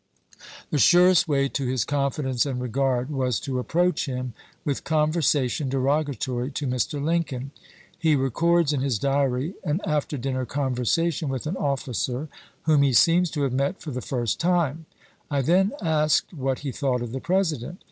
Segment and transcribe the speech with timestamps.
[0.71, 4.33] The surest way to his confidence and regard was to approach him
[4.65, 6.99] with conversation derogatory to Mr.
[6.99, 7.51] Lincoln.
[7.99, 12.29] He records in his diary an after dinner conversation with an officer
[12.63, 14.87] whom he seems to have met for the first time:"
[15.29, 17.77] I then asked what he thought of the President."